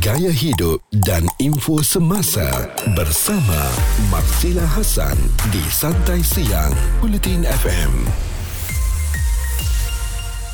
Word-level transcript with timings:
gaya 0.00 0.32
hidup 0.32 0.80
dan 1.04 1.28
info 1.36 1.84
semasa 1.84 2.48
bersama 2.96 3.60
Marsila 4.08 4.64
Hasan 4.64 5.18
di 5.52 5.60
Santai 5.68 6.24
Siang 6.24 6.72
Bulletin 7.04 7.44
FM. 7.44 8.08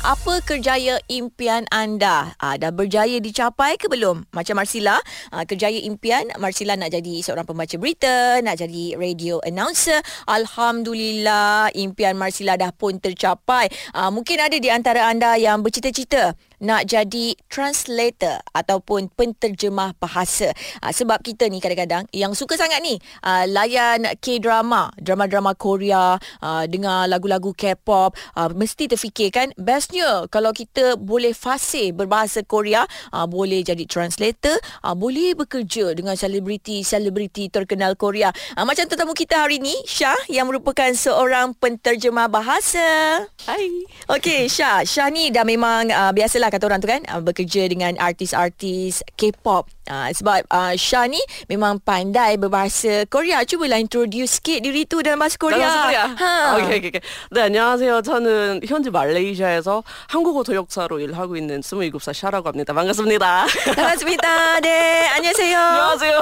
Apa 0.03 0.43
kerjaya 0.43 0.99
impian 1.07 1.63
anda? 1.71 2.35
Ah, 2.39 2.59
dah 2.59 2.71
berjaya 2.71 3.19
dicapai 3.23 3.79
ke 3.79 3.87
belum? 3.87 4.27
Macam 4.35 4.59
Marsila, 4.59 4.99
ah, 5.31 5.43
kerjaya 5.47 5.75
impian 5.87 6.27
Marsila 6.35 6.75
nak 6.75 6.91
jadi 6.91 7.23
seorang 7.23 7.47
pembaca 7.47 7.75
berita, 7.79 8.43
nak 8.43 8.59
jadi 8.59 8.99
radio 8.99 9.39
announcer. 9.47 10.03
Alhamdulillah, 10.27 11.71
impian 11.79 12.19
Marsila 12.19 12.59
dah 12.59 12.75
pun 12.75 12.99
tercapai. 12.99 13.71
Ah, 13.95 14.11
mungkin 14.11 14.39
ada 14.39 14.55
di 14.59 14.67
antara 14.67 15.07
anda 15.07 15.39
yang 15.39 15.63
bercita-cita 15.63 16.35
nak 16.59 16.87
jadi 16.87 17.35
translator 17.47 18.43
ataupun 18.51 19.11
penterjemah 19.15 19.95
bahasa. 19.99 20.51
Ha, 20.83 20.91
sebab 20.91 21.23
kita 21.23 21.47
ni 21.47 21.63
kadang-kadang 21.63 22.05
yang 22.11 22.35
suka 22.35 22.59
sangat 22.59 22.83
ni 22.83 22.99
uh, 23.23 23.47
layan 23.47 24.03
K-drama, 24.19 24.91
drama-drama 24.99 25.55
Korea, 25.55 26.19
uh, 26.43 26.63
dengar 26.67 27.07
lagu-lagu 27.07 27.55
K-pop, 27.55 28.15
uh, 28.35 28.49
mesti 28.51 28.91
terfikirkan 28.91 29.55
bestnya 29.55 30.27
kalau 30.27 30.51
kita 30.51 30.99
boleh 30.99 31.31
fasih 31.31 31.95
berbahasa 31.95 32.43
Korea, 32.43 32.83
uh, 33.15 33.25
boleh 33.25 33.63
jadi 33.63 33.87
translator, 33.87 34.59
uh, 34.83 34.93
boleh 34.93 35.33
bekerja 35.39 35.95
dengan 35.95 36.19
selebriti-selebriti 36.19 37.47
terkenal 37.49 37.95
Korea. 37.95 38.35
Uh, 38.59 38.67
macam 38.67 38.85
tetamu 38.85 39.15
kita 39.15 39.47
hari 39.47 39.63
ni, 39.63 39.73
Syah 39.87 40.17
yang 40.27 40.51
merupakan 40.51 40.91
seorang 40.91 41.55
penterjemah 41.55 42.27
bahasa. 42.27 43.23
Hai. 43.47 43.87
Okey, 44.11 44.51
Syah. 44.51 44.83
Syah 44.83 45.07
ni 45.09 45.31
dah 45.31 45.47
memang 45.47 45.87
uh, 45.89 46.11
biasalah 46.11 46.48
kata 46.48 46.64
orang 46.66 46.80
tu 46.80 46.88
kan 46.88 47.02
uh, 47.12 47.20
bekerja 47.20 47.68
dengan 47.68 47.94
artis-artis 48.00 49.04
K-pop. 49.16 49.68
Uh, 49.84 50.08
sebab 50.16 50.48
uh, 50.48 50.72
Syah 50.80 51.04
ni 51.04 51.20
memang 51.52 51.76
pandai 51.76 52.40
berbahasa 52.40 53.04
Korea. 53.12 53.44
Cubalah 53.44 53.76
introduce 53.76 54.40
sikit 54.40 54.64
diri 54.64 54.88
tu 54.88 55.04
dalam 55.04 55.20
bahasa 55.20 55.36
Korea. 55.36 55.60
나가서 55.60 55.78
코리아. 55.84 56.04
Ha. 56.16 56.32
오케이, 56.56 56.78
오케이, 56.80 56.90
오케이. 56.90 57.02
네, 57.30 57.40
안녕하세요. 57.52 58.00
저는 58.00 58.60
현지 58.64 58.88
말레이시아에서 58.88 59.84
한국어 60.08 60.42
도역사로 60.42 61.00
일하고 61.00 61.36
있는 61.36 61.60
27살 61.60 62.14
샤라고 62.14 62.48
합니다. 62.48 62.72
반갑습니다. 62.72 63.46
반갑습니다. 63.76 64.60
네, 64.60 65.08
안녕하세요. 65.08 65.58
안녕하세요. 65.58 66.14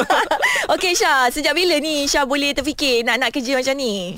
Okey 0.73 0.95
Syah, 0.95 1.27
sejak 1.27 1.53
bila 1.53 1.75
ni 1.83 2.07
Syah 2.07 2.23
boleh 2.23 2.55
terfikir 2.55 3.03
nak 3.03 3.19
nak 3.19 3.29
kerja 3.35 3.59
macam 3.59 3.75
ni? 3.75 4.15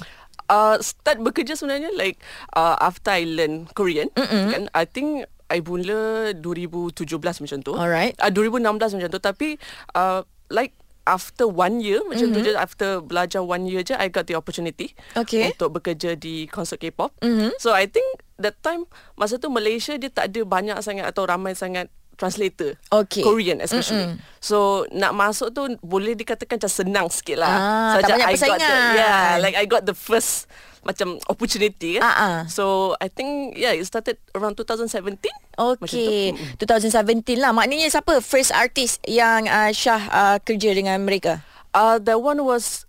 uh, 0.49 0.75
start 0.81 1.21
bekerja 1.21 1.57
sebenarnya 1.57 1.93
like 1.95 2.21
uh, 2.53 2.77
after 2.81 3.13
I 3.13 3.25
learn 3.25 3.69
Korean 3.73 4.09
mm-hmm. 4.13 4.45
kan 4.51 4.63
I 4.73 4.85
think 4.85 5.25
I 5.50 5.60
mula 5.60 6.30
2017 6.34 7.10
macam 7.42 7.58
tu 7.60 7.72
Alright. 7.72 8.14
uh, 8.16 8.30
2016 8.30 8.62
macam 8.96 9.08
tu 9.08 9.20
tapi 9.20 9.48
uh, 9.92 10.22
like 10.48 10.72
after 11.02 11.44
one 11.44 11.78
year 11.78 11.98
macam 12.04 12.30
mm-hmm. 12.30 12.44
tu 12.44 12.48
je 12.48 12.54
after 12.54 12.90
belajar 13.00 13.40
one 13.40 13.64
year 13.64 13.82
je 13.82 13.92
I 13.92 14.06
got 14.06 14.24
the 14.24 14.34
opportunity 14.34 14.94
Okay. 15.12 15.50
untuk 15.50 15.74
bekerja 15.74 16.14
di 16.14 16.46
konsert 16.46 16.78
K-pop 16.78 17.10
Mhm. 17.20 17.56
so 17.56 17.70
I 17.70 17.84
think 17.84 18.04
that 18.36 18.56
time 18.60 18.86
masa 19.14 19.36
tu 19.36 19.48
Malaysia 19.48 19.94
dia 19.94 20.08
tak 20.08 20.30
ada 20.30 20.40
banyak 20.42 20.78
sangat 20.78 21.04
atau 21.04 21.24
ramai 21.24 21.52
sangat 21.52 21.90
translator 22.14 22.76
Okay. 22.90 23.24
Korean 23.24 23.58
especially 23.58 24.06
mm-hmm. 24.06 24.38
so 24.38 24.84
nak 24.90 25.10
masuk 25.10 25.50
tu 25.50 25.64
boleh 25.80 26.12
dikatakan 26.12 26.60
macam 26.60 26.70
senang 26.70 27.06
sikit 27.08 27.40
lah 27.40 27.48
Ah, 27.50 27.90
So 27.90 27.96
tak 27.96 28.06
macam 28.06 28.12
banyak 28.12 28.28
I 28.28 28.36
got 28.36 28.38
the, 28.38 28.46
persaingan. 28.60 28.94
yeah 28.94 29.26
like 29.36 29.56
I 29.56 29.64
got 29.64 29.82
the 29.82 29.96
first 29.96 30.44
macam 30.80 31.20
opportunity 31.28 32.00
kan. 32.00 32.02
Ah, 32.04 32.16
ah. 32.16 32.36
So 32.48 32.96
I 33.00 33.12
think 33.12 33.56
yeah 33.56 33.76
it 33.76 33.84
started 33.84 34.16
around 34.32 34.56
2017. 34.56 35.20
Okey, 35.60 36.32
Macam 36.32 37.20
2017 37.24 37.36
lah. 37.36 37.52
Maknanya 37.52 37.92
siapa 37.92 38.24
first 38.24 38.52
artist 38.52 39.00
yang 39.04 39.44
uh, 39.44 39.68
Syah 39.72 40.02
uh, 40.08 40.36
kerja 40.40 40.72
dengan 40.72 41.00
mereka? 41.04 41.44
Uh 41.76 42.00
that 42.02 42.18
one 42.18 42.42
was 42.42 42.88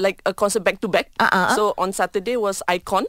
like 0.00 0.24
a 0.24 0.32
concert 0.32 0.64
back 0.64 0.80
to 0.80 0.88
back. 0.88 1.12
Ah, 1.20 1.28
ah. 1.30 1.46
So 1.54 1.76
on 1.76 1.92
Saturday 1.92 2.34
was 2.36 2.64
Icon 2.66 3.06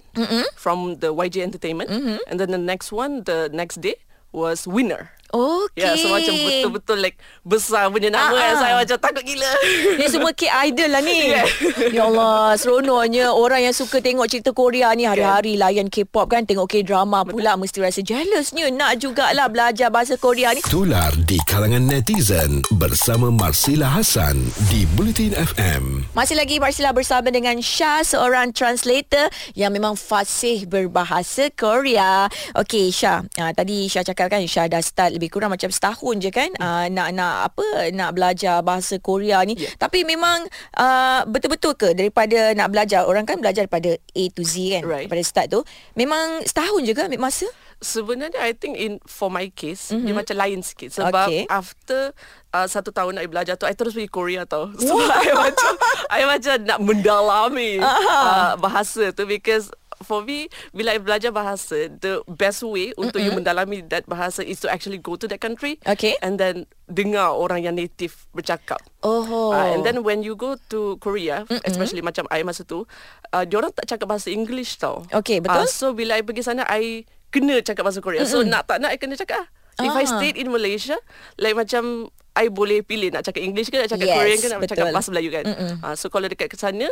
from 0.60 1.00
the 1.00 1.16
YG 1.16 1.42
Entertainment 1.42 1.90
and 2.28 2.36
then 2.38 2.52
the 2.52 2.62
next 2.62 2.92
one 2.92 3.24
the 3.24 3.50
next 3.52 3.80
day 3.82 3.96
was 4.32 4.68
Winner. 4.68 5.12
Okey. 5.32 5.80
Yeah, 5.80 5.96
so 5.96 6.08
macam 6.10 6.34
betul-betul 6.36 6.98
like 7.00 7.16
besar 7.42 7.88
punya 7.88 8.08
nama 8.08 8.28
Ah, 8.28 8.36
kan. 8.38 8.52
ah. 8.52 8.60
Saya 8.60 8.74
macam 8.78 8.98
takut 9.00 9.24
gila. 9.24 9.52
Ni 9.96 10.06
semua 10.06 10.32
K-idol 10.32 10.90
lah 10.90 11.02
ni. 11.02 11.20
Yeah. 11.32 11.48
ya 11.96 12.04
Allah, 12.06 12.54
seronoknya 12.56 13.32
orang 13.32 13.64
yang 13.64 13.72
suka 13.72 13.98
tengok 13.98 14.28
cerita 14.28 14.52
Korea 14.52 14.92
ni 14.92 15.04
hari-hari 15.04 15.56
layan 15.56 15.88
K-pop 15.88 16.28
kan, 16.28 16.44
tengok 16.44 16.68
K-drama 16.68 17.24
pula 17.24 17.56
mesti 17.56 17.80
rasa 17.80 18.00
jealousnya. 18.00 18.68
Nak 18.70 19.00
jugalah 19.00 19.48
belajar 19.48 19.88
bahasa 19.88 20.16
Korea 20.16 20.52
ni. 20.52 20.60
Tular 20.62 21.10
di 21.22 21.40
kalangan 21.42 21.82
netizen 21.82 22.60
bersama 22.74 23.28
Marsila 23.28 23.88
Hasan 23.90 24.38
di 24.68 24.84
Bulletin 24.92 25.32
FM. 25.34 26.12
Masih 26.12 26.36
lagi 26.36 26.58
Marsila 26.58 26.92
bersama 26.92 27.30
dengan 27.30 27.56
Syah, 27.58 28.04
seorang 28.04 28.52
translator 28.52 29.32
yang 29.54 29.72
memang 29.72 29.96
fasih 29.96 30.66
berbahasa 30.66 31.48
Korea. 31.54 32.28
Okey 32.54 32.92
Syah, 32.92 33.24
uh, 33.38 33.52
tadi 33.52 33.88
Syah 33.88 34.04
cakap 34.04 34.28
kan 34.28 34.44
Syah 34.44 34.68
dah 34.68 34.82
start 34.82 35.16
lebih 35.22 35.38
kurang 35.38 35.54
macam 35.54 35.70
setahun 35.70 36.18
je 36.18 36.34
kan 36.34 36.50
uh, 36.58 36.90
nak 36.90 37.14
nak 37.14 37.54
apa 37.54 37.94
nak 37.94 38.18
belajar 38.18 38.66
bahasa 38.66 38.98
Korea 38.98 39.46
ni. 39.46 39.54
Yeah. 39.54 39.78
Tapi 39.78 40.02
memang 40.02 40.50
uh, 40.82 41.22
betul-betul 41.30 41.78
ke 41.78 41.94
daripada 41.94 42.58
nak 42.58 42.74
belajar 42.74 43.06
orang 43.06 43.30
kan 43.30 43.38
belajar 43.38 43.70
daripada 43.70 43.94
A 43.94 44.24
to 44.34 44.42
Z 44.42 44.82
kan 44.82 44.84
Right. 44.90 45.06
daripada 45.06 45.22
start 45.22 45.48
tu 45.54 45.62
memang 45.94 46.42
setahun 46.42 46.82
je 46.82 46.98
ke 46.98 47.06
ambil 47.06 47.22
masa? 47.22 47.46
Sebenarnya 47.78 48.42
I 48.42 48.58
think 48.58 48.82
in 48.82 48.98
for 49.06 49.30
my 49.30 49.54
case 49.54 49.94
mm-hmm. 49.94 50.06
dia 50.10 50.14
macam 50.18 50.36
lain 50.42 50.60
sikit 50.66 50.90
sebab 50.90 51.30
Okay. 51.30 51.46
after 51.46 52.18
uh, 52.54 52.66
satu 52.66 52.90
tahun 52.90 53.22
I 53.22 53.30
belajar 53.30 53.62
tu 53.62 53.70
I 53.70 53.78
terus 53.78 53.94
pergi 53.94 54.10
Korea 54.10 54.42
tau. 54.50 54.74
Sebab 54.78 55.06
I 55.06 55.34
macam 55.38 55.74
I 56.10 56.22
macam 56.26 56.56
nak 56.66 56.80
mendalami 56.82 57.78
uh, 57.78 58.58
bahasa 58.58 59.14
tu 59.14 59.30
because 59.30 59.70
for 60.02 60.22
me 60.22 60.46
bila 60.72 60.94
I 60.94 61.00
belajar 61.00 61.32
bahasa 61.32 61.90
the 61.90 62.22
best 62.28 62.62
way 62.62 62.94
untuk 62.96 63.18
mm-hmm. 63.18 63.32
you 63.32 63.38
mendalami 63.38 63.78
that 63.88 64.06
bahasa 64.06 64.42
is 64.42 64.60
to 64.62 64.68
actually 64.68 64.98
go 64.98 65.16
to 65.16 65.26
that 65.26 65.40
country 65.40 65.78
Okay. 65.84 66.18
and 66.22 66.38
then 66.38 66.66
dengar 66.86 67.32
orang 67.32 67.64
yang 67.64 67.76
native 67.76 68.28
bercakap. 68.32 68.84
Oh. 69.00 69.50
Uh, 69.50 69.74
and 69.74 69.82
then 69.82 70.04
when 70.04 70.22
you 70.22 70.36
go 70.36 70.60
to 70.68 71.00
Korea, 71.00 71.48
mm-hmm. 71.48 71.64
especially 71.64 72.04
macam 72.04 72.28
I 72.28 72.44
masa 72.44 72.68
tu, 72.68 72.84
uh, 73.32 73.44
diorang 73.48 73.72
tak 73.72 73.88
cakap 73.88 74.12
bahasa 74.12 74.28
English 74.28 74.76
tau. 74.78 75.08
Okay, 75.10 75.40
betul. 75.40 75.64
Uh, 75.64 75.70
so 75.72 75.96
bila 75.96 76.20
I 76.20 76.24
pergi 76.24 76.44
sana, 76.44 76.68
I 76.68 77.08
kena 77.32 77.64
cakap 77.64 77.88
bahasa 77.88 78.04
Korea. 78.04 78.28
Mm-hmm. 78.28 78.36
So 78.36 78.44
nak 78.44 78.68
tak 78.68 78.84
nak, 78.84 78.92
I 78.92 79.00
kena 79.00 79.16
cakap. 79.16 79.48
If 79.80 79.88
I 79.88 80.04
Ah. 80.04 80.20
stayed 80.20 80.36
in 80.36 80.52
Malaysia, 80.52 81.00
like 81.40 81.56
macam 81.56 82.12
I 82.32 82.48
boleh 82.48 82.84
pilih 82.84 83.12
nak 83.12 83.24
cakap 83.24 83.40
English 83.40 83.68
ke, 83.68 83.80
nak 83.80 83.92
cakap 83.92 84.08
Yes, 84.08 84.16
Korean 84.20 84.38
ke, 84.40 84.48
nak 84.48 84.60
betul. 84.60 84.72
cakap 84.78 84.86
bahasa 84.92 85.10
Melayu 85.12 85.30
kan. 85.32 85.46
Uh, 85.80 85.96
so 85.96 86.08
kalau 86.08 86.28
dekat 86.28 86.48
ke 86.48 86.56
sana, 86.56 86.88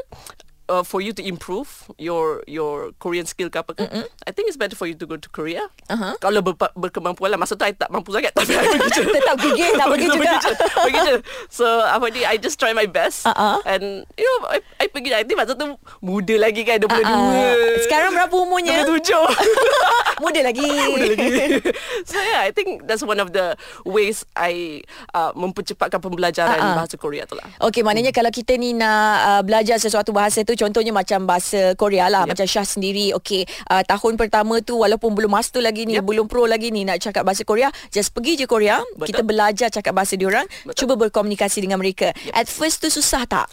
uh, 0.69 0.85
for 0.85 1.01
you 1.01 1.11
to 1.11 1.25
improve 1.25 1.89
your 1.97 2.45
your 2.45 2.93
Korean 3.01 3.25
skill 3.25 3.49
ke 3.49 3.57
apa 3.57 3.73
ke, 3.73 3.83
I 4.23 4.31
think 4.31 4.47
it's 4.47 4.55
better 4.55 4.77
for 4.77 4.85
you 4.85 4.93
to 4.93 5.05
go 5.09 5.17
to 5.17 5.29
Korea. 5.33 5.65
Uh-huh. 5.89 6.13
Kalau 6.21 6.45
ber, 6.45 6.53
berkemampuan 6.77 7.33
lah. 7.33 7.39
Masa 7.41 7.57
tu 7.57 7.65
I 7.65 7.73
tak 7.73 7.89
mampu 7.89 8.13
sangat 8.13 8.31
tapi 8.37 8.53
I 8.53 8.77
pergi 8.77 8.89
je. 8.93 9.03
Tetap 9.17 9.35
pergi, 9.43 9.65
nak 9.73 9.87
pergi 9.89 10.07
juga. 10.07 10.21
Pergi 10.21 10.37
je. 10.45 10.53
Pergi 10.85 10.99
je. 11.01 11.15
So 11.49 11.65
apa 11.65 12.05
ni, 12.13 12.21
I 12.23 12.37
just 12.37 12.61
try 12.61 12.71
my 12.71 12.85
best. 12.85 13.25
Uh-uh. 13.25 13.59
And 13.65 14.05
you 14.15 14.27
know, 14.29 14.53
I, 14.53 14.61
I 14.77 14.85
pergi, 14.87 15.09
I 15.11 15.25
think 15.25 15.41
masa 15.41 15.57
tu 15.57 15.75
muda 16.05 16.35
lagi 16.37 16.61
kan, 16.61 16.77
22. 16.77 17.01
Ah, 17.01 17.57
sekarang 17.89 18.13
berapa 18.13 18.35
umurnya? 18.37 18.85
27. 18.85 19.09
Muda 20.19 20.39
lagi. 20.43 20.67
Muda 20.93 21.05
lagi. 21.15 21.27
so 22.09 22.15
yeah, 22.19 22.43
I 22.43 22.51
think 22.51 22.85
that's 22.85 23.01
one 23.01 23.19
of 23.19 23.31
the 23.31 23.55
ways 23.83 24.23
I 24.35 24.83
uh, 25.11 25.31
mempercepatkan 25.33 25.99
pembelajaran 25.99 26.59
Uh-uh. 26.59 26.75
bahasa 26.83 26.95
Korea 26.99 27.23
tu 27.23 27.39
lah. 27.39 27.47
Okey, 27.63 27.81
maknanya 27.81 28.11
kalau 28.11 28.29
kita 28.29 28.55
ni 28.55 28.75
nak 28.75 29.15
uh, 29.23 29.41
belajar 29.41 29.79
sesuatu 29.79 30.11
bahasa 30.11 30.43
tu 30.43 30.53
contohnya 30.53 30.91
macam 30.91 31.23
bahasa 31.23 31.73
Korea 31.75 32.11
lah, 32.11 32.27
Yep. 32.27 32.31
macam 32.35 32.45
Syah 32.45 32.67
sendiri. 32.67 33.05
Okey, 33.15 33.47
uh, 33.71 33.81
tahun 33.81 34.19
pertama 34.19 34.59
tu 34.59 34.77
walaupun 34.77 35.15
belum 35.15 35.31
master 35.31 35.63
lagi 35.63 35.87
ni, 35.87 35.95
Yep. 35.97 36.05
belum 36.05 36.25
pro 36.27 36.45
lagi 36.45 36.69
ni 36.69 36.83
nak 36.83 36.99
cakap 36.99 37.23
bahasa 37.23 37.47
Korea, 37.47 37.71
just 37.89 38.11
pergi 38.11 38.39
je 38.39 38.45
Korea, 38.45 38.83
Betul. 38.93 39.15
kita 39.15 39.21
belajar 39.23 39.67
cakap 39.71 39.95
bahasa 39.95 40.19
diorang, 40.19 40.45
Betul. 40.67 40.75
cuba 40.75 40.93
berkomunikasi 41.07 41.63
dengan 41.63 41.79
mereka. 41.79 42.11
At 42.31 42.45
first 42.45 42.83
tu 42.83 42.91
susah 42.91 43.23
tak? 43.23 43.47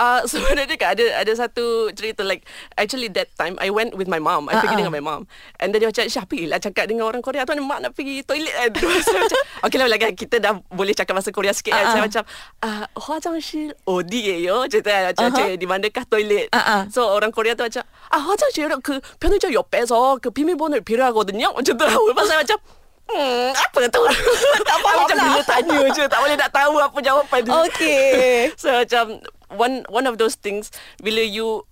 Uh, 0.00 0.22
sebenarnya 0.24 0.80
kan 0.80 0.96
ada 0.96 1.04
ada 1.20 1.32
satu 1.34 1.90
cerita 1.92 2.24
like 2.24 2.46
actually 2.78 3.10
that 3.10 3.28
time 3.36 3.58
I 3.60 3.68
went 3.68 3.92
with 3.98 4.06
my 4.08 4.22
mom. 4.22 4.48
I 4.48 4.56
pergi 4.56 4.78
Uh-uh. 4.78 4.78
dengan 4.86 4.94
my 4.96 5.02
mom. 5.02 5.22
And 5.60 5.74
then 5.74 5.82
dia 5.84 5.90
macam 5.90 6.06
Syah 6.08 6.24
lah 6.48 6.58
cakap 6.62 6.88
dengan 6.88 7.10
orang 7.10 7.20
Korea 7.20 7.44
tu 7.44 7.52
mak 7.60 7.84
nak 7.84 7.92
pergi 7.92 8.22
toilet 8.24 8.54
kan. 8.54 8.70
Terus 8.70 9.02
saya 9.04 9.26
macam 9.26 9.40
okay 9.66 9.78
lah 9.82 9.88
lagi 9.90 10.08
kita 10.14 10.36
dah 10.40 10.52
boleh 10.72 10.94
cakap 10.96 11.18
bahasa 11.18 11.34
Korea 11.34 11.52
sikit 11.52 11.74
kan. 11.74 11.84
Uh-uh. 11.84 11.92
Saya 11.92 12.02
macam 12.06 12.22
ah 12.64 12.84
화장실 12.96 13.74
어디예요? 13.84 14.70
cerita 14.70 15.10
macam 15.10 15.20
Uh-huh. 15.20 15.36
uh-huh. 15.36 15.58
di 15.58 15.66
manakah 15.68 16.04
toilet. 16.08 16.48
Uh-uh. 16.54 16.88
So 16.88 17.04
orang 17.10 17.34
Korea 17.34 17.52
tu 17.58 17.66
macam 17.66 17.84
ah 18.14 18.22
화장실은 18.24 18.80
그 18.80 19.04
편의점 19.20 19.52
옆에서 19.52 20.16
그 20.22 20.30
비밀번호를 20.32 20.80
필요하거든요. 20.86 21.52
macam 21.52 21.74
tu. 21.76 21.84
Lepas 21.84 22.24
saya 22.30 22.40
macam 22.40 22.58
Hmm, 23.05 23.53
apa 23.53 23.79
tu? 23.93 24.01
tak 24.69 24.77
faham 24.81 24.97
macam 25.05 25.17
bila 25.21 25.41
tanya 25.45 25.79
je 25.93 26.03
tak 26.09 26.19
boleh 26.19 26.35
nak 26.35 26.51
tahu 26.51 26.73
apa 26.81 26.97
jawapan 26.99 27.39
dia. 27.45 27.53
Okey. 27.69 28.13
So 28.61 28.67
macam 28.73 29.05
one 29.53 29.85
one 29.87 30.05
of 30.09 30.17
those 30.17 30.35
things 30.35 30.73
bila 30.97 31.21
you 31.21 31.63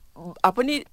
apa 0.45 0.61
ni 0.61 0.85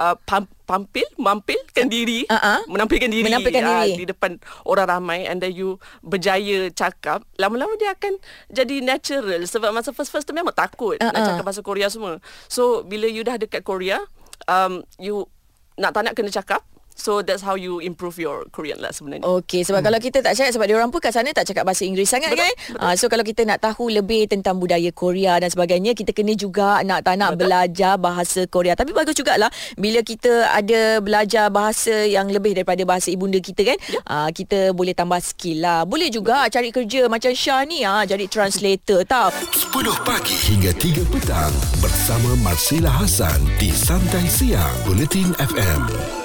uh, 0.00 0.16
pam, 0.24 0.48
tampil, 0.64 1.04
mampilkan 1.20 1.86
diri, 1.92 2.24
Uh-uh. 2.24 2.64
menampilkan 2.66 3.12
diri, 3.12 3.28
Menampilkan 3.28 3.62
ah, 3.62 3.84
diri. 3.84 4.00
di 4.00 4.04
depan 4.08 4.40
orang 4.64 4.88
ramai 4.88 5.28
and 5.28 5.44
then 5.44 5.52
you 5.52 5.76
berjaya 6.00 6.72
cakap, 6.72 7.22
lama-lama 7.36 7.76
dia 7.76 7.92
akan 7.92 8.16
jadi 8.48 8.80
natural 8.80 9.44
sebab 9.44 9.76
masa 9.76 9.92
first-first 9.92 10.24
tu 10.24 10.32
memang 10.32 10.56
takut 10.56 10.96
uh-uh. 10.96 11.12
nak 11.12 11.20
Uh-uh. 11.20 11.28
cakap 11.36 11.44
bahasa 11.44 11.60
Korea 11.60 11.92
semua. 11.92 12.18
So 12.48 12.80
bila 12.82 13.04
you 13.04 13.22
dah 13.22 13.36
dekat 13.36 13.60
Korea, 13.60 14.00
um, 14.48 14.80
you 14.96 15.28
nak 15.76 15.92
tak 15.92 16.08
nak 16.08 16.16
kena 16.16 16.32
cakap. 16.32 16.64
So 16.94 17.24
that's 17.24 17.42
how 17.42 17.56
you 17.56 17.80
improve 17.80 18.20
your 18.20 18.46
Korean 18.52 18.78
lah 18.78 18.92
sebenarnya. 18.92 19.24
Okey, 19.24 19.64
sebab 19.64 19.80
hmm. 19.80 19.86
kalau 19.90 19.98
kita 19.98 20.18
tak 20.20 20.36
cakap 20.36 20.52
sebab 20.54 20.66
dia 20.68 20.76
orang 20.76 20.90
pun 20.92 21.00
kat 21.00 21.12
sana 21.12 21.30
tak 21.32 21.48
cakap 21.48 21.64
bahasa 21.64 21.82
Inggeris 21.88 22.10
sangat 22.12 22.30
Betul, 22.32 22.44
kan. 22.44 22.52
Uh, 22.78 22.94
so 22.94 23.08
kalau 23.08 23.24
kita 23.24 23.42
nak 23.48 23.58
tahu 23.64 23.90
lebih 23.90 24.28
tentang 24.28 24.60
budaya 24.60 24.90
Korea 24.92 25.40
dan 25.40 25.48
sebagainya, 25.48 25.96
kita 25.96 26.12
kena 26.14 26.36
juga 26.36 26.84
nak 26.84 27.02
tak 27.02 27.16
nak 27.18 27.34
Betul. 27.34 27.48
belajar 27.48 27.94
bahasa 27.96 28.40
Korea. 28.46 28.76
Tapi 28.76 28.92
bagus 28.94 29.16
jugalah 29.16 29.48
bila 29.74 30.04
kita 30.04 30.52
ada 30.52 31.00
belajar 31.00 31.48
bahasa 31.48 32.06
yang 32.06 32.28
lebih 32.28 32.54
daripada 32.54 32.82
bahasa 32.84 33.10
ibunda 33.10 33.40
kita 33.40 33.74
kan. 33.74 33.78
Ya. 33.88 34.00
Uh, 34.06 34.28
kita 34.30 34.58
boleh 34.76 34.92
tambah 34.92 35.18
skill 35.18 35.64
lah. 35.64 35.82
Boleh 35.88 36.12
juga 36.12 36.46
cari 36.52 36.70
kerja 36.70 37.08
macam 37.08 37.32
Syah 37.32 37.64
ni 37.66 37.82
ah 37.82 38.04
jadi 38.04 38.28
translator 38.28 39.02
tau. 39.08 39.32
10 39.32 39.72
pagi 40.06 40.36
hingga 40.52 40.70
3 40.76 41.12
petang 41.12 41.54
bersama 41.80 42.36
Marsila 42.44 42.92
Hasan 42.92 43.40
di 43.56 43.72
Santai 43.72 44.28
Siang 44.28 44.86
Bulletin 44.86 45.34
FM. 45.40 46.21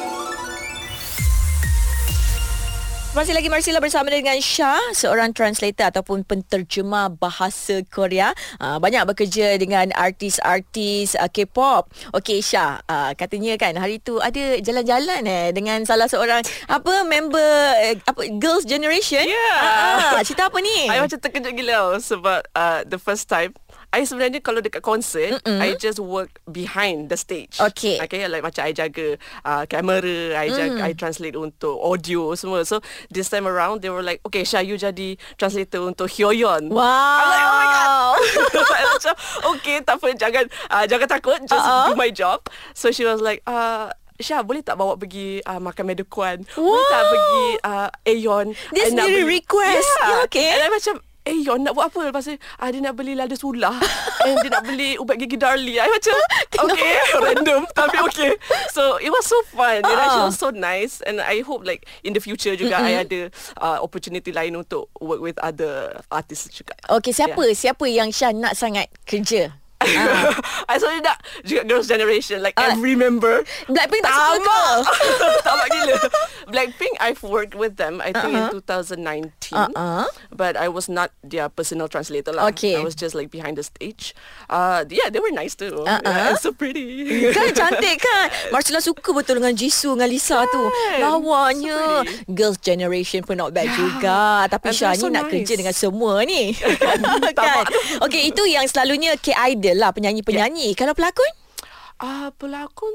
Masih 3.18 3.34
lagi 3.34 3.50
Marsila 3.50 3.82
bersama 3.82 4.14
dengan 4.14 4.38
Syah, 4.38 4.94
seorang 4.94 5.34
translator 5.34 5.90
ataupun 5.90 6.22
penterjemah 6.22 7.10
bahasa 7.18 7.82
Korea. 7.90 8.30
Uh, 8.62 8.78
banyak 8.78 9.10
bekerja 9.10 9.58
dengan 9.58 9.90
artis-artis 9.98 11.18
uh, 11.18 11.26
K-pop. 11.26 11.90
Okey 12.14 12.46
Syah, 12.46 12.78
uh, 12.86 13.18
katanya 13.18 13.58
kan 13.58 13.74
hari 13.74 13.98
tu 13.98 14.22
ada 14.22 14.62
jalan-jalan 14.62 15.26
eh 15.26 15.50
dengan 15.50 15.82
salah 15.82 16.06
seorang 16.06 16.46
apa 16.70 16.94
member 17.10 17.50
eh, 17.82 17.98
apa 18.06 18.22
Girls 18.38 18.70
Generation. 18.70 19.26
Yeah. 19.26 20.14
Uh, 20.14 20.22
cerita 20.22 20.54
apa 20.54 20.62
ni? 20.62 20.86
I 20.86 21.02
macam 21.02 21.18
terkejut 21.18 21.58
gila 21.58 21.98
sebab 21.98 22.46
uh, 22.54 22.86
the 22.86 23.02
first 23.02 23.26
time 23.26 23.58
I 23.88 24.04
sebenarnya 24.04 24.44
kalau 24.44 24.60
dekat 24.60 24.84
konsert 24.84 25.40
Mm-mm. 25.42 25.60
I 25.60 25.74
just 25.74 25.98
work 25.98 26.44
behind 26.44 27.08
the 27.08 27.16
stage. 27.16 27.56
Okay. 27.56 27.98
Okay 27.98 28.28
like 28.28 28.44
macam 28.44 28.68
I 28.68 28.72
jaga 28.72 29.16
uh, 29.42 29.64
kamera, 29.64 30.36
I 30.36 30.52
jaga, 30.52 30.80
I 30.84 30.92
translate 30.92 31.34
untuk 31.34 31.80
audio 31.80 32.36
semua. 32.36 32.62
So 32.62 32.84
this 33.08 33.28
time 33.28 33.48
around 33.48 33.80
they 33.80 33.90
were 33.90 34.04
like, 34.04 34.20
okay 34.28 34.44
Syah 34.44 34.62
you 34.62 34.76
jadi 34.76 35.16
translator 35.36 35.88
untuk 35.88 36.12
Hyoyeon. 36.12 36.68
Wow. 36.68 36.84
I'm 36.84 37.28
like, 37.28 37.46
oh 37.48 37.56
my 37.56 37.68
god. 37.72 38.16
Macam, 38.98 39.14
okay 39.56 39.78
tak 39.80 39.96
apa 39.98 40.08
jangan 40.14 40.46
uh, 40.68 40.86
jangan 40.86 41.08
takut 41.08 41.40
just 41.44 41.56
Uh-uh. 41.56 41.88
do 41.88 41.96
my 41.96 42.12
job. 42.12 42.44
So 42.74 42.92
she 42.92 43.08
was 43.08 43.24
like, 43.24 43.40
uh, 43.48 43.90
Syah 44.18 44.42
boleh 44.42 44.66
tak 44.66 44.76
bawa 44.76 44.98
pergi 44.98 45.46
uh, 45.46 45.62
makan 45.62 45.94
medekuan? 45.94 46.42
Boleh 46.58 46.86
tak 46.90 47.04
pergi 47.06 47.46
uh, 47.62 47.90
Aeon? 48.04 48.48
Dia 48.74 48.84
I 48.84 48.90
nak 48.90 49.06
sendiri 49.06 49.22
beli- 49.24 49.34
request. 49.40 49.86
Yeah. 49.86 50.10
Yeah, 50.10 50.20
okay. 50.26 50.48
And 50.50 50.62
I 50.66 50.70
macam 50.74 50.96
Eh 51.28 51.44
Yon 51.44 51.60
nak 51.62 51.76
buat 51.76 51.92
apa 51.92 52.00
Lepas 52.08 52.24
tu 52.24 52.34
ah, 52.58 52.68
Dia 52.68 52.80
nak 52.80 52.96
beli 52.96 53.12
lada 53.12 53.36
sulah. 53.36 53.76
And 54.24 54.40
dia 54.40 54.50
nak 54.50 54.64
beli 54.64 54.96
Ubat 54.96 55.16
gigi 55.18 55.36
Darlie. 55.36 55.76
I 55.76 55.86
macam 55.86 56.16
Okay 56.58 56.94
Random. 57.28 57.62
Tapi 57.70 57.98
okay. 58.02 58.32
So 58.70 58.96
it 58.98 59.12
was 59.12 59.24
so 59.24 59.36
fun. 59.50 59.84
Uh 59.84 59.92
Ah. 59.92 60.08
She 60.08 60.20
was 60.24 60.38
so 60.38 60.50
nice. 60.50 61.04
And 61.04 61.20
I 61.20 61.42
hope 61.42 61.62
like 61.62 61.84
In 62.02 62.16
the 62.16 62.22
future 62.22 62.56
juga 62.56 62.80
I 62.80 63.04
ada 63.04 63.28
uh, 63.58 63.78
Opportunity 63.80 64.32
lain 64.32 64.56
Untuk 64.56 64.88
work 64.98 65.20
with 65.20 65.36
other 65.40 66.00
Artists 66.08 66.48
juga. 66.50 66.72
Okey, 66.90 67.12
siapa? 67.12 67.44
Siapa 67.52 67.84
yang 67.86 68.08
Syah 68.10 68.32
nak 68.32 68.56
sangat 68.56 68.88
kerja? 69.04 69.52
I 70.68 70.76
selalu 70.76 71.06
nak 71.06 71.22
Juga 71.46 71.62
Girls' 71.64 71.86
Generation 71.86 72.42
Like 72.42 72.58
Ah. 72.58 72.74
every 72.74 72.98
member. 72.98 73.46
Blackpink 73.70 74.02
tak 74.02 74.10
suka 74.10 74.42
ke? 74.42 74.60
Tamak 75.46 75.68
gila. 75.70 75.96
Blackpink 76.50 76.94
I've 76.98 77.22
worked 77.22 77.54
with 77.54 77.78
them 77.78 78.02
I 78.02 78.10
think 78.10 78.34
Uh-uh. 78.34 78.50
in 78.50 79.30
2019 79.30 79.37
Uh-uh. 79.54 80.06
But 80.30 80.56
I 80.56 80.68
was 80.68 80.88
not 80.88 81.12
Their 81.22 81.48
personal 81.48 81.88
translator 81.88 82.32
lah 82.32 82.50
Okay. 82.50 82.76
I 82.76 82.82
was 82.82 82.94
just 82.94 83.14
like 83.14 83.30
Behind 83.30 83.56
the 83.56 83.64
stage 83.64 84.12
uh, 84.48 84.84
Yeah 84.84 85.08
they 85.08 85.20
were 85.20 85.32
nice 85.32 85.54
too 85.54 85.84
Uh-uh. 85.84 86.02
yeah, 86.04 86.36
So 86.36 86.52
pretty 86.52 86.84
Kan 87.36 87.52
cantik 87.52 88.00
kan 88.00 88.28
Marcella 88.50 88.80
suka 88.80 89.12
betul 89.12 89.40
dengan 89.40 89.54
Jisoo 89.54 89.94
dengan 89.94 90.10
Lisa 90.10 90.44
tu 90.46 90.64
Kan? 90.64 91.00
Lawanya 91.00 91.78
So 91.78 92.04
pretty. 92.04 92.32
Girls 92.32 92.58
Generation 92.60 93.22
pun 93.22 93.38
not 93.38 93.52
bad 93.52 93.70
juga 93.70 94.48
Tapi 94.48 94.72
Syah 94.72 94.92
they're 94.92 95.00
ni 95.00 95.02
so 95.02 95.08
nak 95.08 95.24
nice. 95.26 95.34
kerja 95.38 95.54
dengan 95.56 95.72
semua 95.72 96.22
ni 96.22 96.52
kan? 97.38 97.64
Okay 98.04 98.28
itu 98.28 98.44
yang 98.44 98.66
selalunya 98.66 99.16
K-idol 99.16 99.78
lah 99.78 99.92
Penyanyi-penyanyi 99.92 100.74
Kalau 100.74 100.92
pelakon 100.92 101.28
Uh, 101.98 102.30
pelakon 102.38 102.94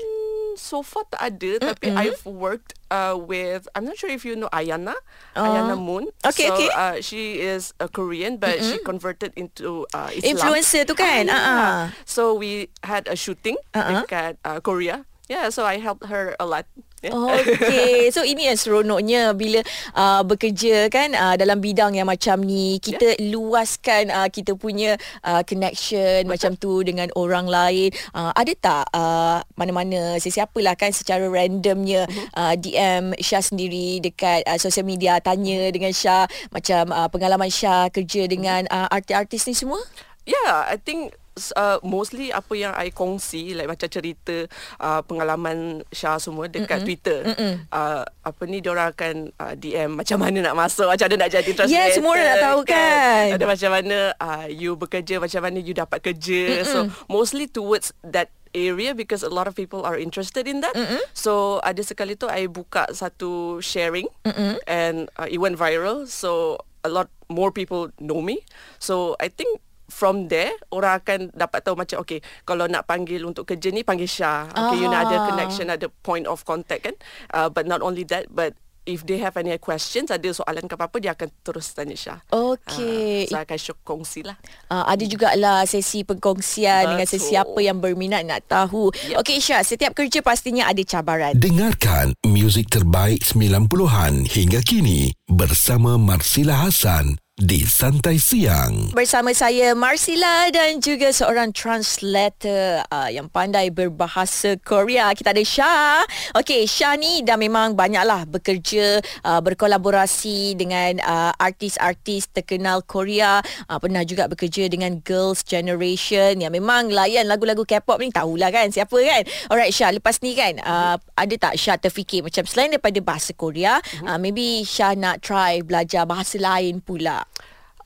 so 0.56 0.82
far 0.82 1.04
tak 1.10 1.20
ada 1.20 1.50
mm 1.58 1.64
tapi 1.72 1.86
I've 1.94 2.20
worked 2.26 2.76
uh, 2.92 3.16
with 3.16 3.64
I'm 3.72 3.86
not 3.88 3.96
sure 3.96 4.10
if 4.12 4.26
you 4.26 4.36
know 4.36 4.50
Ayana 4.52 4.94
Ayana 5.32 5.78
Moon 5.78 6.10
Okay, 6.26 6.48
so 6.50 6.54
okay. 6.58 6.68
Uh, 6.70 6.96
she 7.00 7.40
is 7.40 7.72
a 7.80 7.88
Korean 7.88 8.36
but 8.36 8.60
she 8.60 8.76
converted 8.82 9.32
into 9.34 9.88
uh, 9.96 10.12
Islam 10.12 10.36
Influencer 10.36 10.84
tu 10.84 10.92
kan? 10.92 11.26
Ah. 11.30 11.38
Ah-ah. 11.38 11.80
so 12.04 12.36
we 12.36 12.68
had 12.84 13.08
a 13.08 13.16
shooting 13.16 13.56
Ah-ah. 13.72 14.04
dekat 14.04 14.36
uh, 14.44 14.58
Korea 14.60 15.08
yeah 15.30 15.48
so 15.48 15.64
I 15.64 15.80
helped 15.80 16.06
her 16.12 16.36
a 16.36 16.44
lot 16.44 16.68
Okay, 17.10 18.14
so 18.14 18.22
ini 18.22 18.46
yang 18.46 18.54
seronoknya 18.54 19.34
bila 19.34 19.58
uh, 19.98 20.22
bekerja 20.22 20.86
kan 20.86 21.10
uh, 21.18 21.34
dalam 21.34 21.58
bidang 21.58 21.98
yang 21.98 22.06
macam 22.06 22.38
ni 22.38 22.78
kita 22.78 23.18
yeah. 23.18 23.34
luaskan 23.34 24.14
uh, 24.14 24.30
kita 24.30 24.54
punya 24.54 24.94
uh, 25.26 25.42
connection 25.42 26.22
Betul. 26.22 26.30
macam 26.30 26.50
tu 26.54 26.72
dengan 26.86 27.08
orang 27.18 27.50
lain. 27.50 27.90
Uh, 28.14 28.30
ada 28.38 28.52
tak 28.54 28.84
uh, 28.94 29.42
mana-mana 29.58 30.20
sesiapalah 30.22 30.78
kan 30.78 30.94
secara 30.94 31.26
randomnya 31.26 32.04
Mhm. 32.06 32.26
uh, 32.34 32.54
DM 32.58 33.04
Syah 33.18 33.42
sendiri 33.42 33.98
dekat 34.02 34.44
uh, 34.46 34.58
social 34.58 34.84
media 34.86 35.18
tanya 35.22 35.70
dengan 35.70 35.90
Syah 35.94 36.26
macam 36.50 36.90
uh, 36.90 37.08
pengalaman 37.08 37.48
Syah 37.48 37.88
kerja 37.88 38.26
dengan 38.26 38.66
uh, 38.68 38.88
artis-artis 38.90 39.46
ni 39.48 39.54
semua? 39.54 39.80
Yeah, 40.22 40.70
I 40.70 40.78
think 40.78 41.18
uh, 41.56 41.78
mostly 41.80 42.28
apa 42.30 42.52
yang 42.56 42.72
I 42.76 42.92
kongsi 42.92 43.56
like 43.56 43.68
macam 43.68 43.88
cerita 43.88 44.46
uh, 44.80 45.00
pengalaman 45.04 45.82
Syah 45.88 46.20
semua 46.20 46.48
dekat 46.48 46.82
Mm-mm. 46.82 46.86
Twitter. 46.86 47.20
Mm-mm. 47.24 47.54
Uh, 47.72 48.04
apa 48.04 48.42
ni 48.48 48.60
diorang 48.60 48.92
akan 48.92 49.32
uh, 49.40 49.54
DM 49.56 49.96
macam 49.96 50.18
mana 50.20 50.38
nak 50.44 50.56
masuk, 50.56 50.88
macam 50.88 51.06
mana 51.08 51.16
nak 51.26 51.32
jadi 51.32 51.50
translator. 51.52 51.76
Yeah, 51.76 51.94
semua 51.94 52.10
orang 52.16 52.28
nak 52.28 52.44
tahu 52.44 52.60
kan. 52.68 53.24
Ada 53.36 53.44
macam 53.44 53.70
mana 53.72 53.96
uh, 54.20 54.46
you 54.48 54.76
bekerja, 54.76 55.14
macam 55.18 55.40
mana 55.40 55.58
you 55.60 55.72
dapat 55.72 55.98
kerja. 56.04 56.42
Mm-mm. 56.62 56.68
So 56.68 56.78
mostly 57.08 57.48
towards 57.48 57.96
that 58.04 58.28
area 58.52 58.92
because 58.92 59.24
a 59.24 59.32
lot 59.32 59.48
of 59.48 59.56
people 59.56 59.82
are 59.82 59.96
interested 59.96 60.44
in 60.44 60.60
that. 60.60 60.76
Mm-mm. 60.76 61.00
So 61.16 61.58
ada 61.64 61.80
sekali 61.80 62.20
tu 62.20 62.28
I 62.28 62.46
buka 62.46 62.92
satu 62.92 63.64
sharing 63.64 64.08
Mm-mm. 64.28 64.60
and 64.68 65.08
uh, 65.16 65.28
it 65.28 65.40
went 65.40 65.56
viral. 65.56 66.04
So 66.04 66.60
a 66.84 66.90
lot 66.92 67.08
more 67.32 67.48
people 67.48 67.88
know 67.96 68.20
me. 68.20 68.44
So 68.76 69.16
I 69.18 69.32
think 69.32 69.60
from 69.92 70.26
there 70.26 70.48
orang 70.70 70.96
akan 70.96 71.18
dapat 71.30 71.60
tahu 71.60 71.76
macam 71.76 72.00
okay 72.00 72.18
kalau 72.42 72.64
nak 72.64 72.82
panggil 72.82 73.20
untuk 73.22 73.44
kerja 73.44 73.68
ni 73.68 73.84
panggil 73.84 74.08
Syah 74.08 74.48
okay 74.48 74.80
you 74.80 74.88
nak 74.88 75.04
ada 75.04 75.14
Ah. 75.14 75.24
connection 75.28 75.68
ada 75.68 75.92
point 76.00 76.24
of 76.24 76.40
contact 76.42 76.82
kan 76.82 76.96
uh, 77.30 77.46
but 77.46 77.64
not 77.64 77.78
only 77.78 78.02
that 78.02 78.24
but 78.28 78.56
if 78.82 79.06
they 79.06 79.14
have 79.16 79.36
any 79.36 79.54
questions 79.56 80.10
ada 80.10 80.26
soalan 80.28 80.66
ke 80.66 80.74
apa-apa 80.74 80.98
dia 80.98 81.14
akan 81.14 81.30
terus 81.42 81.70
tanya 81.70 81.94
Syah 81.94 82.18
Okay. 82.26 83.22
uh, 83.22 83.30
so 83.30 83.36
I 83.36 83.44
akan 83.44 83.58
syuk 83.60 83.78
kongsi 83.82 84.26
lah 84.26 84.34
Uh, 84.66 84.88
ada 84.88 85.04
jugalah 85.04 85.62
sesi 85.62 86.02
perkongsian 86.02 86.88
dengan 86.88 87.04
Betul. 87.04 87.14
sesiapa 87.14 87.58
yang 87.60 87.76
berminat 87.76 88.24
nak 88.24 88.48
tahu. 88.48 88.88
Yep. 89.06 89.20
Okey 89.20 89.36
Syah, 89.38 89.60
setiap 89.60 89.92
kerja 89.92 90.18
pastinya 90.18 90.64
ada 90.64 90.80
cabaran. 90.80 91.36
Dengarkan 91.36 92.16
muzik 92.24 92.66
terbaik 92.66 93.20
90-an 93.22 94.24
hingga 94.26 94.58
kini 94.60 95.12
bersama 95.28 95.94
Marsila 95.94 96.56
Hasan 96.58 97.21
di 97.42 97.66
Santai 97.66 98.22
Siang. 98.22 98.94
Bersama 98.94 99.34
saya 99.34 99.74
Marsila 99.74 100.46
dan 100.54 100.78
juga 100.78 101.10
seorang 101.10 101.50
translator 101.50 102.86
uh, 102.86 103.10
yang 103.10 103.26
pandai 103.26 103.66
berbahasa 103.66 104.54
Korea. 104.62 105.10
Kita 105.10 105.34
ada 105.34 105.42
Syah. 105.42 106.06
Okey, 106.38 106.70
Syah 106.70 106.94
ni 106.94 107.26
dah 107.26 107.34
memang 107.34 107.74
banyaklah 107.74 108.30
bekerja 108.30 109.02
uh, 109.26 109.42
berkolaborasi 109.42 110.54
dengan 110.54 111.02
uh, 111.02 111.34
artis-artis 111.34 112.30
terkenal 112.30 112.84
Korea. 112.86 113.42
Uh, 113.66 113.80
pernah 113.82 114.06
juga 114.06 114.30
bekerja 114.30 114.70
dengan 114.70 115.02
Girls 115.02 115.42
Generation 115.42 116.38
yang 116.38 116.54
memang 116.54 116.94
layan 116.94 117.26
lagu-lagu 117.26 117.66
K-pop 117.66 117.98
ni 117.98 118.14
tahulah 118.14 118.54
kan 118.54 118.70
siapa 118.70 118.94
kan. 119.02 119.26
Alright 119.50 119.74
Syah, 119.74 119.90
lepas 119.90 120.22
ni 120.22 120.38
kan 120.38 120.62
uh, 120.62 120.94
ada 121.18 121.34
tak 121.40 121.58
Syah 121.58 121.80
terfikir 121.80 122.22
macam 122.22 122.46
selain 122.46 122.76
daripada 122.76 123.02
bahasa 123.02 123.34
Korea, 123.34 123.82
uh, 124.06 124.20
maybe 124.20 124.62
Syah 124.62 124.94
nak 124.94 125.26
try 125.26 125.58
belajar 125.64 126.06
bahasa 126.06 126.38
lain 126.38 126.78
pula. 126.78 127.24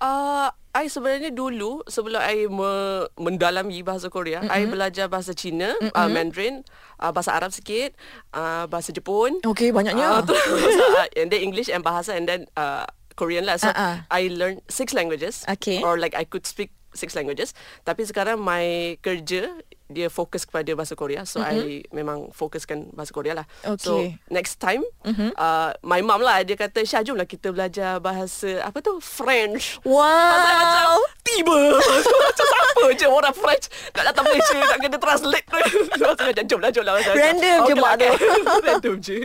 Uh, 0.01 0.49
I 0.77 0.93
sebenarnya 0.93 1.33
dulu 1.33 1.81
sebelum 1.89 2.21
I 2.21 2.45
me- 2.53 3.09
mendalami 3.17 3.81
bahasa 3.81 4.13
Korea, 4.13 4.45
mm-hmm. 4.45 4.53
I 4.53 4.69
belajar 4.69 5.09
bahasa 5.09 5.33
Cina, 5.33 5.73
mm-hmm. 5.73 5.97
uh, 5.97 6.09
Mandarin, 6.13 6.55
uh, 7.01 7.09
bahasa 7.17 7.33
Arab 7.33 7.49
sikit, 7.49 7.97
uh, 8.37 8.69
bahasa 8.69 8.93
Jepun. 8.93 9.41
Okey, 9.41 9.73
banyaknya. 9.73 10.21
Uh, 10.21 10.23
terus, 10.29 10.77
uh, 10.77 11.09
and 11.17 11.33
then 11.33 11.41
English 11.41 11.73
and 11.73 11.81
bahasa 11.81 12.13
and 12.13 12.29
then 12.29 12.45
uh, 12.61 12.85
Korean 13.17 13.49
lah. 13.49 13.57
So 13.57 13.73
Uh-uh. 13.73 14.05
I 14.13 14.29
learned 14.29 14.61
six 14.69 14.93
languages. 14.93 15.49
Okay. 15.49 15.81
Or 15.81 15.97
like 15.97 16.13
I 16.13 16.29
could 16.29 16.45
speak 16.45 16.77
six 16.93 17.17
languages. 17.17 17.57
Tapi 17.89 18.05
sekarang 18.05 18.37
my 18.41 18.97
kerja 19.01 19.57
dia 19.87 20.11
fokus 20.11 20.43
kepada 20.45 20.69
bahasa 20.75 20.99
Korea. 20.99 21.23
So 21.25 21.39
mm-hmm. 21.43 21.63
I 21.63 21.87
memang 21.95 22.19
fokuskan 22.35 22.95
bahasa 22.95 23.13
Korea 23.15 23.35
lah. 23.43 23.47
So 23.79 24.03
Okay. 24.03 24.19
next 24.29 24.61
time 24.61 24.85
mm-hmm. 25.07 25.33
uh, 25.39 25.73
my 25.81 26.03
mom 26.05 26.21
lah 26.21 26.43
dia 26.45 26.59
kata 26.59 26.85
Syah 26.85 27.07
jomlah 27.07 27.25
kita 27.25 27.55
belajar 27.55 28.03
bahasa 28.03 28.61
apa 28.61 28.83
tu 28.83 28.99
French. 29.01 29.81
Pasal 29.83 30.53
macam 30.55 30.85
Wow. 30.87 31.01
Tiba 31.37 31.57
macam 31.77 32.47
siapa 32.49 32.83
je 32.97 33.07
orang 33.07 33.35
French 33.37 33.67
nak 33.93 34.05
datang 34.13 34.25
Malaysia 34.29 34.57
nak 34.57 34.79
kena 34.81 34.99
translate. 34.99 35.47
Pasal 35.49 36.25
macam 36.33 36.45
jomlah 36.49 36.71
jomlah. 36.73 36.93
Macam, 36.97 37.13
Random 37.13 37.59
je 37.65 37.75
mak 37.77 37.93
okay. 37.97 38.11
tu. 38.13 38.29
Random 38.67 38.95
je. 39.01 39.17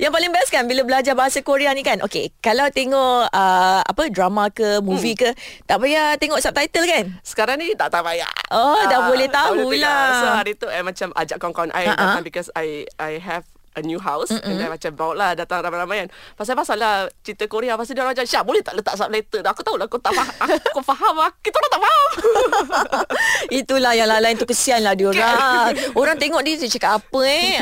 Yang 0.00 0.12
paling 0.12 0.30
best 0.32 0.50
kan 0.52 0.64
bila 0.64 0.82
belajar 0.84 1.12
bahasa 1.12 1.38
Korea 1.44 1.72
ni 1.76 1.84
kan. 1.84 2.00
Okay, 2.00 2.32
kalau 2.40 2.68
tengok 2.72 3.28
uh, 3.28 3.80
apa 3.84 4.02
drama 4.08 4.48
ke, 4.48 4.80
movie 4.80 5.12
Hmm. 5.12 5.28
ke, 5.28 5.30
tak 5.68 5.76
payah 5.76 6.16
tengok 6.16 6.40
subtitle 6.40 6.88
kan? 6.88 7.04
Sekarang 7.20 7.60
ni 7.60 7.76
tak 7.76 7.92
tak 7.92 8.00
payah. 8.00 8.28
Oh, 8.48 8.80
dah 8.88 9.00
Ah, 9.02 9.08
boleh 9.12 9.28
tahu 9.28 9.52
boleh 9.68 9.82
lah. 9.84 10.08
So 10.16 10.26
hari 10.32 10.52
tu 10.56 10.66
I 10.72 10.80
macam 10.80 11.12
ajak 11.12 11.36
kawan-kawan 11.36 11.68
I 11.74 11.84
datang 11.92 12.24
because 12.24 12.48
I 12.56 12.88
I 12.96 13.20
have 13.20 13.44
a 13.72 13.80
new 13.80 13.96
house 13.96 14.28
Mm-mm. 14.28 14.44
and 14.44 14.54
then 14.60 14.68
macam 14.68 14.90
bawa 14.92 15.12
lah 15.16 15.30
datang 15.32 15.64
ramai-ramai 15.64 16.06
kan. 16.06 16.08
Pasal-pasal 16.36 16.76
lah 16.76 17.08
cerita 17.24 17.48
Korea 17.48 17.76
pasal 17.80 17.96
dia 17.96 18.04
orang 18.04 18.12
macam 18.12 18.26
Syah 18.28 18.42
boleh 18.44 18.60
tak 18.60 18.74
letak 18.76 18.94
subtitle? 19.00 19.44
Aku 19.48 19.60
tahu 19.64 19.76
lah 19.80 19.86
kau 19.92 20.00
tak 20.00 20.12
faham. 20.12 20.48
Aku 20.72 20.80
faham 20.84 21.14
lah. 21.16 21.30
Kita 21.40 21.56
orang 21.56 21.72
tak 21.72 21.82
faham. 21.82 22.08
Itulah 23.62 23.92
yang 23.96 24.08
lain-lain 24.08 24.36
tu 24.36 24.46
kesian 24.48 24.84
lah 24.84 24.92
diorang. 24.92 25.72
Orang 25.98 26.16
tengok 26.16 26.40
dia, 26.44 26.56
dia 26.56 26.68
cakap 26.68 27.00
apa 27.00 27.20
eh. 27.24 27.52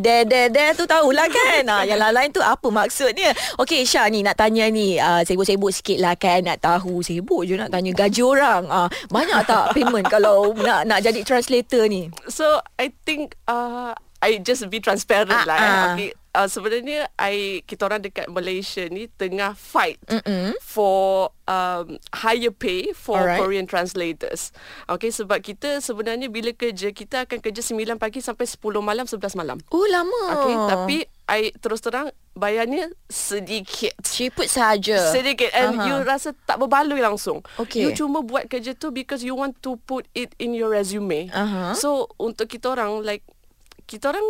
There, 0.00 0.24
there, 0.24 0.48
there 0.52 0.72
tu 0.72 0.84
tahulah 0.84 1.28
kan. 1.28 1.62
Ah, 1.68 1.82
yang 1.84 2.00
lain-lain 2.00 2.32
tu 2.32 2.40
apa 2.40 2.68
maksudnya. 2.68 3.32
Okey 3.60 3.84
Syah 3.84 4.08
ni 4.08 4.24
nak 4.24 4.40
tanya 4.40 4.68
ni. 4.68 4.96
Ah, 4.96 5.24
sibuk-sibuk 5.24 5.72
sikit 5.72 5.98
lah 6.00 6.16
kan. 6.16 6.44
Nak 6.44 6.64
tahu. 6.64 7.00
Sibuk 7.04 7.44
je 7.44 7.56
nak 7.56 7.72
tanya 7.72 7.92
gaji 7.92 8.22
orang. 8.24 8.64
Ah, 8.68 8.88
banyak 9.12 9.40
tak 9.44 9.76
payment 9.76 10.06
kalau 10.08 10.52
nak 10.56 10.88
nak 10.88 11.00
jadi 11.04 11.20
translator 11.24 11.84
ni? 11.88 12.08
So 12.28 12.60
I 12.80 12.92
think 13.04 13.36
uh, 13.48 13.92
I 14.18 14.38
just 14.38 14.66
be 14.66 14.78
transparent 14.78 15.30
Ah, 15.32 15.44
lah. 15.46 15.56
Eh. 15.56 15.62
ah. 15.64 15.86
Okay. 15.94 16.10
Uh, 16.28 16.46
sebenarnya 16.46 17.10
I 17.16 17.66
kita 17.66 17.82
orang 17.82 17.98
dekat 17.98 18.28
Malaysia 18.28 18.86
ni 18.86 19.10
tengah 19.10 19.54
fight 19.54 19.98
Mm-mm. 20.06 20.54
for 20.60 21.34
um, 21.44 21.98
higher 22.12 22.52
pay 22.52 22.92
for 22.92 23.18
Alright. 23.18 23.40
Korean 23.40 23.66
translators. 23.66 24.54
Okay 24.86 25.10
sebab 25.10 25.40
kita 25.40 25.80
sebenarnya 25.80 26.30
bila 26.30 26.52
kerja 26.52 26.90
kita 26.90 27.26
akan 27.26 27.42
kerja 27.42 27.58
9 27.64 27.74
pagi 27.96 28.20
sampai 28.20 28.46
10 28.46 28.54
malam 28.78 29.02
11 29.02 29.34
malam. 29.34 29.58
Oh 29.70 29.82
lama. 29.88 30.20
Okay 30.36 30.54
tapi 30.68 30.96
I 31.26 31.40
terus 31.56 31.80
terang 31.80 32.10
bayarnya 32.32 32.92
sedikit. 33.08 33.98
Ciput 34.00 34.46
saja. 34.46 35.10
Sedikit 35.10 35.50
And 35.50 35.74
Aha. 35.74 35.86
you 35.86 35.96
rasa 36.02 36.38
tak 36.44 36.58
berbaloi 36.58 36.98
langsung 36.98 37.42
Okay. 37.56 37.82
You 37.82 37.92
cuma 37.92 38.22
buat 38.22 38.46
kerja 38.46 38.72
tu 38.72 38.90
Because 38.90 39.20
you 39.22 39.34
want 39.34 39.58
to 39.60 39.74
put 39.80 40.06
it 40.12 40.38
in 40.38 40.54
your 40.54 40.70
resume 40.70 41.28
Aha. 41.30 41.74
So 41.74 42.06
untuk 42.14 42.46
kita 42.48 42.72
orang 42.72 43.02
Like 43.02 43.26
Kita 43.88 44.12
orang 44.12 44.28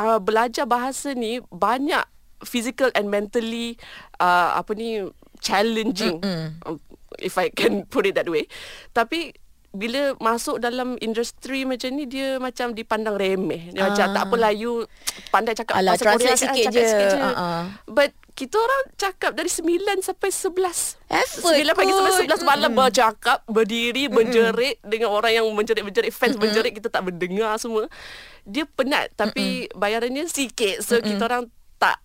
uh, 0.00 0.18
Belajar 0.18 0.64
bahasa 0.64 1.12
ni 1.12 1.44
Banyak 1.52 2.08
Physical 2.40 2.88
and 2.96 3.12
mentally 3.12 3.76
uh, 4.16 4.56
Apa 4.56 4.72
ni 4.72 5.04
Challenging 5.44 6.24
um, 6.64 6.80
If 7.20 7.36
I 7.36 7.52
can 7.52 7.84
put 7.92 8.08
it 8.08 8.16
that 8.16 8.26
way 8.32 8.48
Tapi 8.96 9.36
bila 9.70 10.18
masuk 10.18 10.58
dalam 10.58 10.98
industri 10.98 11.62
macam 11.62 11.94
ni 11.94 12.02
dia 12.10 12.42
macam 12.42 12.74
dipandang 12.74 13.14
remeh. 13.14 13.70
Dia 13.70 13.86
macam 13.86 14.06
tak 14.10 14.22
apalah 14.26 14.50
you 14.50 14.82
pandai 15.30 15.54
cakap 15.54 15.78
Ah. 15.78 15.80
Alah, 15.80 15.94
bahasa 15.94 16.10
Korea 16.18 16.34
kan, 16.34 16.38
sikit 16.42 16.64
je. 16.74 16.82
sikit 16.82 17.06
je. 17.14 17.18
Ah, 17.22 17.30
ah. 17.38 17.62
But 17.86 18.10
kita 18.40 18.56
orang 18.56 18.82
cakap 18.96 19.36
dari 19.36 19.46
9 19.46 19.68
sampai 20.00 20.32
11. 20.32 20.96
Effort 21.12 21.52
9 21.52 21.76
pagi 21.76 21.92
sampai 21.92 22.12
kot. 22.16 22.40
11 22.40 22.40
malam 22.42 22.70
bercakap, 22.72 23.38
berdiri, 23.44 24.08
menjerit 24.08 24.80
dengan 24.80 25.12
orang 25.12 25.32
yang 25.34 25.44
menjerit-menjerit, 25.46 26.08
fans 26.08 26.40
menjerit, 26.40 26.72
kita 26.72 26.88
tak 26.88 27.04
mendengar 27.04 27.60
semua. 27.60 27.84
Dia 28.42 28.64
penat 28.64 29.12
tapi 29.12 29.68
bayarannya 29.74 30.24
sikit. 30.24 30.80
So 30.80 30.98
kita 30.98 31.28
orang 31.28 31.52
tak 31.76 32.00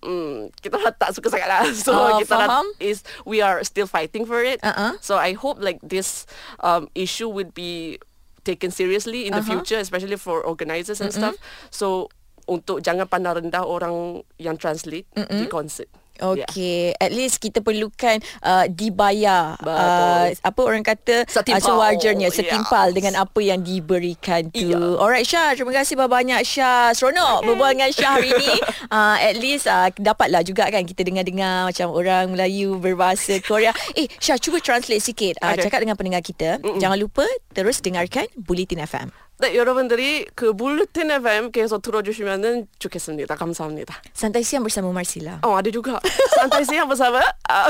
Hmm, 0.00 0.48
kita 0.56 0.80
orang 0.80 0.96
tak 0.96 1.12
suka 1.12 1.28
sangat 1.28 1.44
lah 1.44 1.60
So 1.76 1.92
Oh, 1.92 2.16
kita 2.16 2.32
orang 2.32 2.48
faham. 2.48 2.66
is 2.80 3.04
We 3.26 3.44
are 3.44 3.60
still 3.60 3.84
fighting 3.84 4.24
for 4.24 4.40
it 4.40 4.56
Uh-uh. 4.64 4.96
So 4.98 5.20
I 5.20 5.36
hope 5.36 5.60
like 5.60 5.76
this 5.84 6.24
um, 6.58 6.88
issue 6.94 7.28
would 7.28 7.52
be 7.52 8.00
taken 8.40 8.72
seriously 8.72 9.28
in 9.28 9.36
the 9.36 9.44
Uh-huh. 9.44 9.60
future, 9.60 9.76
especially 9.76 10.16
for 10.16 10.40
organisers 10.40 11.04
and 11.04 11.12
stuff. 11.12 11.36
So 11.68 12.08
untuk 12.50 12.82
jangan 12.82 13.06
pandang 13.06 13.38
rendah 13.38 13.62
orang 13.62 13.94
yang 14.36 14.58
translate 14.58 15.06
di 15.14 15.46
concert. 15.46 15.86
Yeah. 16.20 16.44
Okey, 16.44 16.92
at 17.00 17.16
least 17.16 17.40
kita 17.40 17.64
perlukan 17.64 18.20
uh, 18.44 18.68
dibayar 18.68 19.56
uh, 19.56 20.28
apa 20.28 20.60
orang 20.60 20.84
kata 20.84 21.24
uh, 21.24 21.32
Setimpal. 21.32 21.64
sewajarnya 21.64 22.28
Yes. 22.28 22.36
setimpal 22.36 22.92
dengan 22.92 23.16
apa 23.16 23.40
yang 23.40 23.64
diberikan 23.64 24.52
tu. 24.52 24.68
Ya. 24.68 24.76
Alright 25.00 25.24
Syah, 25.24 25.56
terima 25.56 25.72
kasih 25.72 25.96
banyak 25.96 26.44
Syah. 26.44 26.92
Seronok 26.92 27.40
berbual 27.42 27.72
dengan 27.72 27.88
Syah 27.88 28.20
hari 28.20 28.36
ni. 28.36 28.52
Uh, 28.90 29.14
at 29.16 29.38
least 29.38 29.64
uh, 29.64 29.86
dapatlah 29.94 30.42
juga 30.42 30.66
kan 30.66 30.82
kita 30.82 31.06
dengar-dengar 31.06 31.70
macam 31.70 31.88
orang 31.88 32.26
Melayu 32.28 32.74
berbahasa 32.76 33.38
Korea. 33.40 33.70
Eh 33.94 34.10
Syah 34.18 34.34
cuba 34.36 34.58
translate 34.58 35.00
sikit. 35.00 35.38
Uh, 35.38 35.54
Okay. 35.54 35.70
cakap 35.70 35.80
dengan 35.80 35.94
pendengar 35.94 36.20
kita. 36.20 36.58
Jangan 36.60 36.98
lupa 36.98 37.22
terus 37.50 37.78
dengarkan 37.78 38.26
Bulletin 38.36 38.82
FM. 38.82 39.08
네, 39.39 39.51
여러분들이 39.53 40.23
그 40.33 40.55
bulletin 40.55 41.11
FM 41.11 41.51
계속 41.51 41.81
들어주시면은 41.83 42.67
좋겠습니다. 42.79 43.35
감사합니다. 43.35 43.99
Santai 44.15 44.47
siang 44.47 44.63
bersama 44.63 44.95
Marsila. 44.95 45.43
Oh, 45.43 45.59
ada 45.59 45.67
juga. 45.67 45.99
Santai 46.39 46.63
siang 46.63 46.87
bersama. 46.87 47.19
Uh, 47.43 47.67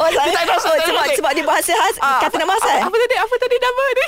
Oh, 0.00 0.08
saya, 0.08 0.32
Kita 0.32 0.48
dah 0.48 0.56
oh, 0.56 0.64
santai 0.64 0.88
sebab, 0.88 0.96
balik. 1.04 1.16
sebab 1.20 1.30
dia 1.36 1.44
bahasa 1.44 1.72
khas, 1.76 1.96
Ah, 2.00 2.24
kata 2.24 2.40
nama 2.40 2.56
apa, 2.56 2.64
asal. 2.64 2.88
apa 2.88 2.96
tadi? 3.04 3.16
Apa 3.20 3.34
tadi 3.36 3.56
nama 3.60 3.82
ni? 3.92 4.04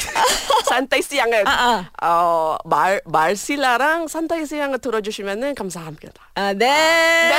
santai 0.73 1.01
siang 1.05 1.29
kan? 1.29 1.45
Ah, 1.45 1.53
ah. 1.53 1.81
어, 2.01 2.57
말, 2.65 3.05
말씨라랑 3.05 4.09
산타이 4.09 4.49
siang 4.49 4.73
들어주시면은 4.81 5.53
감사합니다. 5.53 6.17
Ah, 6.33 6.57
there. 6.57 7.37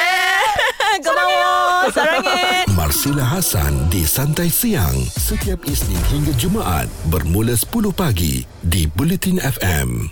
Gomawo. 1.01 1.89
Sarangin. 1.89 2.69
Marsila 2.77 3.25
Hasan 3.25 3.89
di 3.89 4.05
Santai 4.05 4.53
Siang 4.53 4.93
setiap 5.17 5.65
Isnin 5.65 5.97
hingga 6.13 6.33
Jumaat 6.37 6.85
bermula 7.09 7.57
10 7.57 7.89
pagi 7.89 8.45
di 8.61 8.85
Bulletin 8.85 9.34
FM. 9.38 10.10